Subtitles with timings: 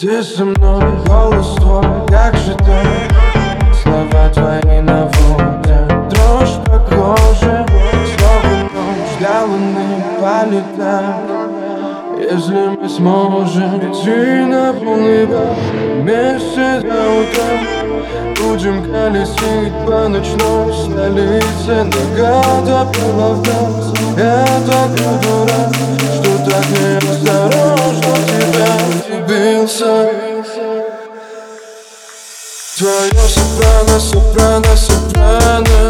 [0.00, 3.74] Ты со мной, голос твой, как же ты?
[3.82, 7.66] Слова твои наводят дрожь по коже.
[8.16, 11.30] Снова ночь, для луны полетаем
[12.18, 15.56] если мы сможем идти на полный бак
[15.96, 17.50] Вместе до утра
[18.40, 21.84] Будем колесить по ночной столице.
[21.84, 23.36] Нога до пила
[24.16, 24.44] Я
[32.80, 35.89] Твое сопрано, сопрано, сопрано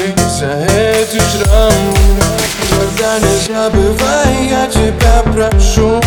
[0.00, 1.94] меня прости за эти шрамы
[2.70, 5.99] Тогда не забывай, я тебя прошу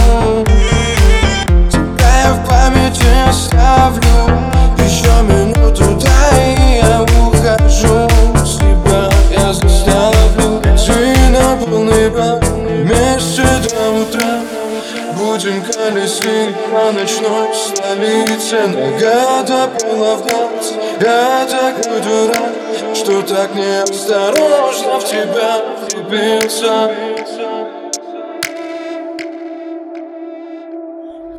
[15.24, 18.66] Будем колесить по ночной столице.
[18.66, 22.52] Нога до пола в глаз Я такой дурак,
[22.94, 26.90] что так неосторожно в тебя влюбился.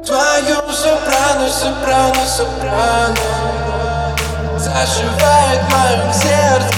[0.04, 3.16] Твое сопрано, сопрано, сопрано.
[4.58, 5.62] Зашивает
[6.10, 6.75] в сердце